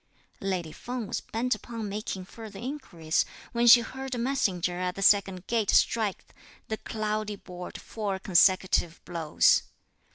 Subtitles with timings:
[0.41, 5.01] Lady Feng was bent upon making further inquiries, when she heard a messenger at the
[5.03, 6.25] second gate strike
[6.69, 9.61] the "cloudy board" four consecutive blows.